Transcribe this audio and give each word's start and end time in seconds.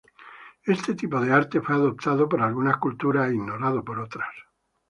Este 0.65 0.95
tipo 0.95 1.19
de 1.21 1.31
arte 1.31 1.61
fue 1.61 1.75
adoptado 1.75 2.27
por 2.27 2.41
algunas 2.41 2.77
culturas 2.77 3.29
e 3.29 3.35
ignorado 3.35 3.85
por 3.85 3.99
otras. 3.99 4.29